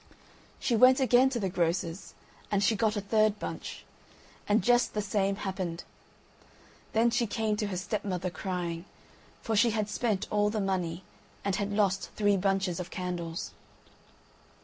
She 0.59 0.75
went 0.75 0.99
again 0.99 1.29
to 1.29 1.39
the 1.39 1.47
grocer's, 1.47 2.15
and 2.49 2.63
she 2.63 2.75
got 2.75 2.95
a 2.95 3.01
third 3.01 3.37
bunch; 3.37 3.85
and 4.49 4.63
just 4.63 4.95
the 4.95 5.01
same 5.03 5.35
happened. 5.35 5.83
Then 6.93 7.11
she 7.11 7.27
came 7.27 7.55
to 7.57 7.67
her 7.67 7.77
stepmother 7.77 8.31
crying, 8.31 8.85
for 9.43 9.55
she 9.55 9.69
had 9.69 9.89
spent 9.89 10.27
all 10.31 10.49
the 10.49 10.59
money 10.59 11.03
and 11.45 11.55
had 11.57 11.71
lost 11.71 12.09
three 12.15 12.35
bunches 12.35 12.79
of 12.79 12.89
candles. 12.89 13.51